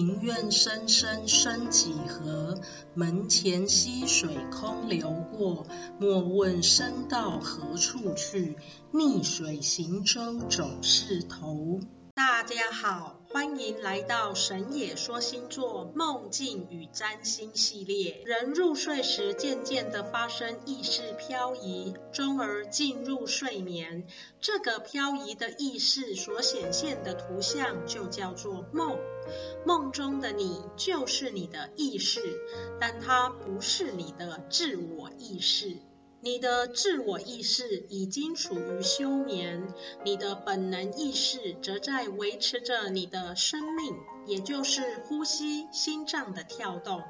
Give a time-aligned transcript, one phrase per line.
[0.00, 2.58] 庭院深深深几何？
[2.94, 5.66] 门前溪水空流过。
[5.98, 8.56] 莫问身到何处去，
[8.92, 11.80] 逆水行舟总是头。
[12.14, 18.20] 大家好，欢迎来到神野说星座梦境与占星系列。
[18.24, 24.04] 人入睡时，渐渐地发生意识漂移，终而进入睡眠。
[24.40, 28.98] 这个漂移的意识所显现的图像，就叫做梦。
[29.64, 32.20] 梦中的你就是你的意识，
[32.80, 35.76] 但它不是你的自我意识。
[36.22, 39.72] 你的自我意识已经处于休眠，
[40.04, 43.96] 你的本能意识则在维持着你的生命，
[44.26, 47.02] 也就是呼吸、心脏的跳动。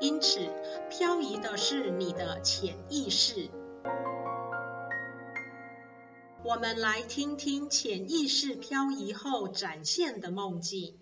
[0.00, 0.48] 因此，
[0.88, 3.50] 漂移的是你的潜意识。
[6.42, 10.98] 我们来听听潜意识漂移后展现的梦境。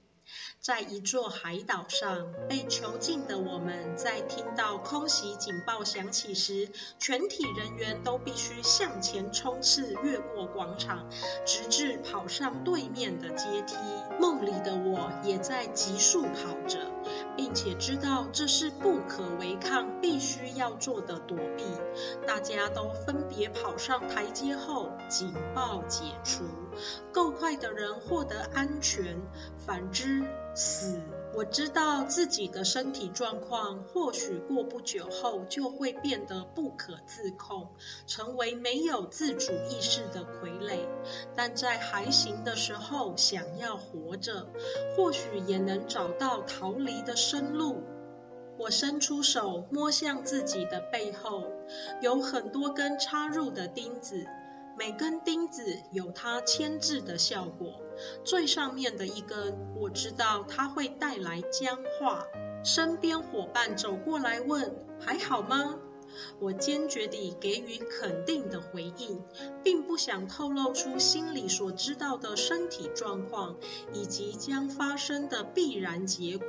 [0.60, 11.08] 在一座海岛上，被囚禁的我们，在听到空袭警报响起时，全体人员都必须向前冲刺，越过广场，
[11.44, 13.76] 直至跑上对面的阶梯。
[14.20, 16.78] 梦里的我也在急速跑着，
[17.36, 21.64] 并且知道这是不可违抗、必须要做的躲避。
[22.26, 26.44] 大家都分别跑上台阶后，警报解除，
[27.12, 29.20] 够快的人获得安全，
[29.66, 30.21] 反之。
[30.54, 31.00] 死，
[31.34, 37.68] 我知道自己的身体状况，或许过不久后就会变得不可自控，
[38.06, 40.80] 成为没有自主意识的傀儡。
[41.34, 44.48] 但在还行的时候，想要活着，
[44.96, 47.82] 或许也能找到逃离的生路。
[48.58, 51.44] 我伸出手摸向自己的背后，
[52.02, 54.26] 有很多根插入的钉子。
[54.78, 57.80] 每根钉子有它牵制的效果，
[58.24, 62.26] 最上面的一根，我知道它会带来僵化。
[62.64, 65.78] 身边伙伴走过来问：“还好吗？”
[66.38, 69.22] 我坚决地给予肯定的回应，
[69.62, 73.56] 并不想透露出心里所知道的身体状况
[73.94, 76.46] 以及将发生的必然结果。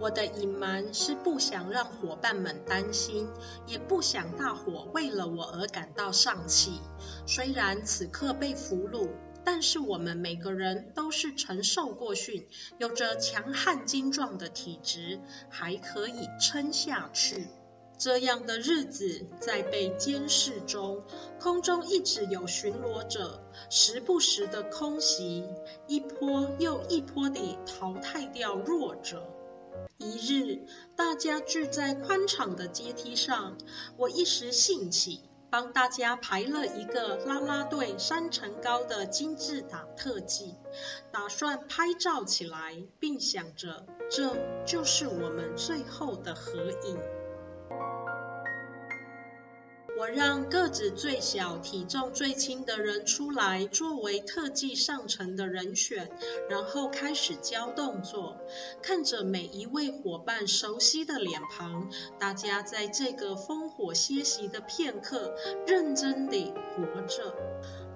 [0.00, 3.28] 我的隐瞒是不想让伙伴们担心，
[3.66, 6.80] 也不想大伙为了我而感到丧气。
[7.26, 9.10] 虽然此刻被俘虏，
[9.44, 17.46] 但是我们每个人都是曾受过训，有着强悍精壮的体质，还可以撑下去。
[17.98, 21.04] 这样的日子在被监视中，
[21.38, 25.44] 空中一直有巡逻者，时不时的空袭，
[25.86, 29.22] 一波又一波地淘汰掉弱者。
[29.98, 30.66] 一日，
[30.96, 33.56] 大家聚在宽敞的阶梯上，
[33.96, 40.56] 我一时兴起，帮大家排了一个拉拉队三层高的金字塔特技，
[41.12, 46.98] 打算拍照起来，并想着这就是我们最后的合影。
[50.00, 56.10] 我让个子最小、体重最轻的人出来作为特技上层的人选，
[56.48, 58.38] 然后开始教动作。
[58.80, 65.34] 看着每一位伙伴熟悉的脸庞，大家在这个烽火歇息的片刻，
[65.66, 67.34] 认真地活着。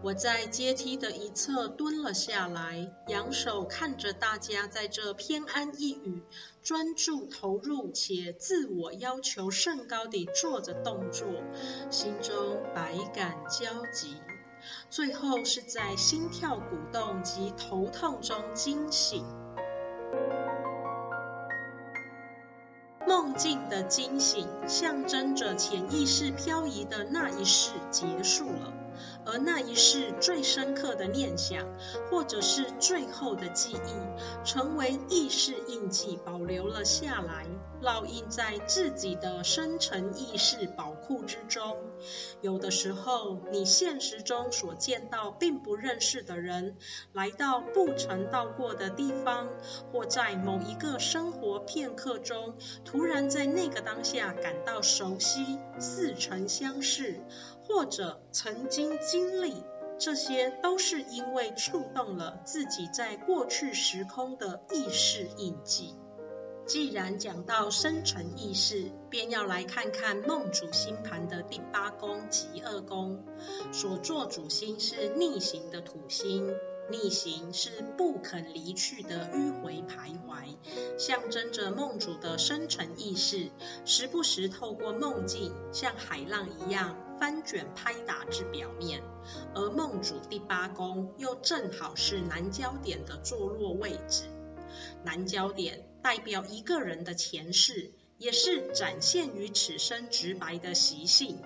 [0.03, 6.23] 我在阶梯的一侧蹲了下来，仰首看着大家在这偏安一隅、
[6.65, 11.27] 专注投入且自我要求甚高地做着动作，
[11.91, 14.17] 心中百感交集。
[14.89, 19.27] 最后是在心跳鼓动及头痛中惊醒。
[23.07, 28.84] 梦境的惊醒，象征着潜意识漂移的那一世结束了。
[29.27, 31.67] 而那一世最深刻的念想，
[32.11, 37.47] 或者是最后的记忆，成为意识印记，保留了下来，
[37.83, 41.77] 烙印在自己的深层意识宝库之中。
[42.41, 46.77] 有的时候，你现实中所见到并不认识的人，
[47.13, 49.49] 来到不曾到过的地方，
[49.93, 57.21] 或在某一个生活片刻中，突然在那个当下感到熟悉，似曾相识。
[57.67, 59.65] 或者曾经经历，
[59.99, 65.95] 这些都是因为触动了自己在过去时空的意识印记。
[66.67, 73.23] 既然讲到生存意识，便要来看看梦主星盘的第八宫及二宫，
[73.71, 76.55] 所坐主星是逆行的土星。
[76.91, 80.59] 逆行是不肯离去的迂回徘徊，
[80.99, 83.51] 象征着梦主的深层意识，
[83.87, 89.03] 时不时透过梦境像海浪一样翻卷拍打至表面。
[89.55, 94.25] 而梦主第八宫又正好是南交点的坐落位置，
[95.03, 101.41] 南交点代表一个人的前世，也是展现于此生直白的习性，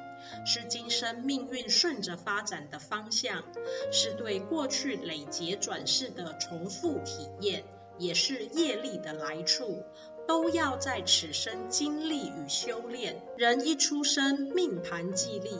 [0.44, 3.44] 是今生命运顺着发展的方向，
[3.92, 7.64] 是对过去累劫转世的重复体验，
[7.96, 9.84] 也是业力的来处。
[10.28, 13.22] 都要在此生经历与修炼。
[13.38, 15.56] 人一出生，命盘既立，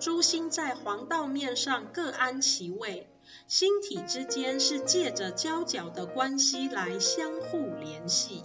[0.00, 3.06] 诸星在黄道面上各安其位，
[3.46, 8.42] 星体之间是借着交角的关系来相互联系。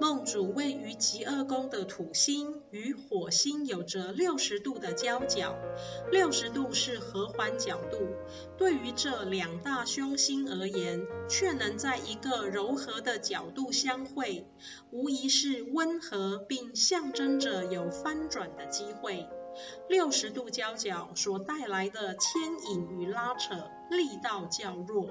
[0.00, 5.56] 梦主位于疾厄宫的土星与火星有着六十度的交角，
[6.10, 7.98] 六十度是和缓角度。
[8.56, 14.46] 对于这两大凶星而言，却能在一个柔和的角度相会，
[14.90, 19.28] 无疑是温和，并象征着有翻转的机会。
[19.88, 25.08] 六十度交角所带来的牵引与拉扯力道较弱，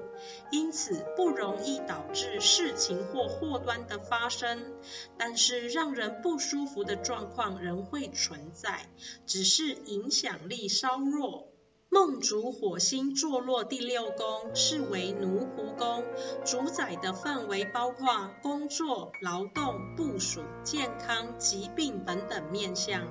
[0.50, 4.72] 因此不容易导致事情或祸端的发生。
[5.16, 8.88] 但是让人不舒服的状况仍会存在，
[9.26, 11.52] 只是影响力稍弱。
[11.90, 16.04] 梦主火星坐落第六宫，是为奴仆宫，
[16.44, 23.06] 主宰的范围包括工作、劳动、部署、健康、疾病等等面向。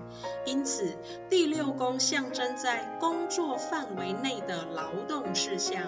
[0.45, 0.95] 因此，
[1.27, 5.81] 第六宫象征在工作范围内的劳动事项，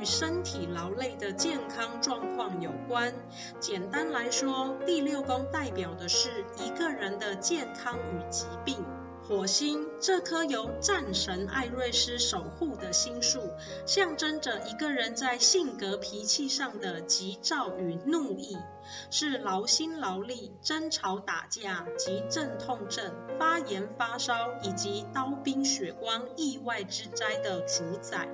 [0.00, 3.14] 与身体劳累的健康状况有关。
[3.60, 8.84] 简单来说，第六宫代表的是一个人的健康与疾病。
[9.26, 13.40] 火星这颗由战神艾瑞斯守护的星宿，
[13.86, 18.58] 象征着一个人在性格脾气上的急躁与怒意，
[19.10, 28.28] 是劳心劳力、争吵打架、及阵痛症、发炎发烧以及刀兵血光意外之灾的主宰。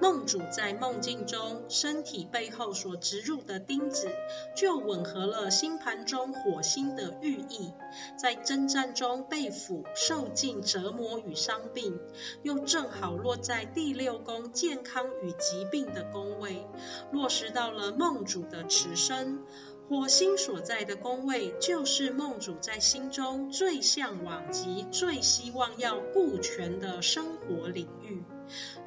[0.00, 4.10] 梦主在梦境中，身体背后所植入的钉子，
[4.56, 7.72] 就吻合了星盘中火星的寓意。
[8.16, 11.98] 在征战中被俘，受尽折磨与伤病，
[12.42, 16.66] 又正好落在第六宫健康与疾病的宫位，
[17.10, 19.44] 落实到了梦主的此生。
[19.90, 28.22] 火星所在的宫位，就是梦主在心中最向往及最希望要顾全的生活领域。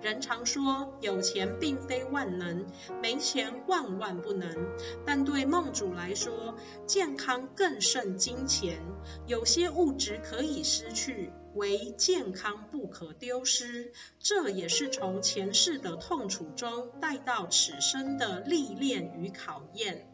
[0.02, 2.66] 人常说有钱并非万能，
[3.02, 4.70] 没钱万万不能。
[5.06, 6.56] 但对梦主来说，
[6.88, 8.80] 健康更胜金钱。
[9.28, 13.92] 有些物质可以失去，唯健康不可丢失。
[14.20, 20.08] 这也是从前世的痛楚中带到此生的历练与考验。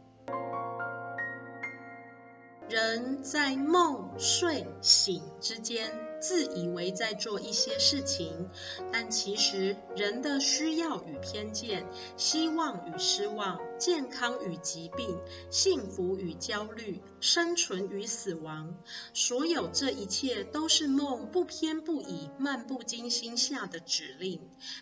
[2.70, 6.09] 人在梦、睡、醒之间。
[6.20, 8.50] 自以为在做一些事情，
[8.92, 11.86] 但其实人的需要与偏见、
[12.18, 15.18] 希望与失望、健康与疾病、
[15.50, 18.76] 幸福与焦虑、生存与死亡，
[19.14, 24.42] 所有这一切都是梦不偏不倚、漫不经心下的指令，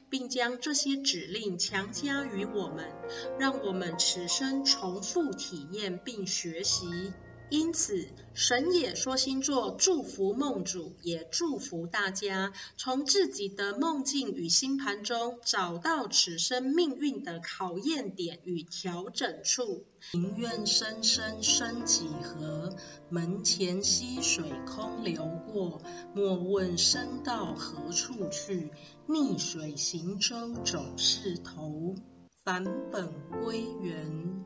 [0.09, 2.91] 并将这些指令强加于我们，
[3.39, 7.13] 让我们此生重复体验并学习。
[7.49, 19.85] 因此，神也说星座祝福梦主，也祝福大家从自己的梦境与星盘中找到此生命运的考验点与调整处。
[20.11, 22.75] 庭院深深深几何，
[23.09, 25.81] 门前溪水空流过。
[26.13, 28.71] 莫问身到何处去，
[29.07, 31.95] 逆水行舟总是头。
[32.43, 33.09] 返本
[33.43, 34.43] 归元。